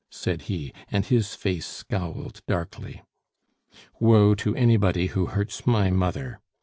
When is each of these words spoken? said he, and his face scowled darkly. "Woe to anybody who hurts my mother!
said 0.09 0.41
he, 0.49 0.73
and 0.87 1.05
his 1.05 1.35
face 1.35 1.63
scowled 1.67 2.41
darkly. 2.47 3.03
"Woe 3.99 4.33
to 4.33 4.55
anybody 4.55 5.05
who 5.13 5.27
hurts 5.27 5.67
my 5.67 5.91
mother! 5.91 6.39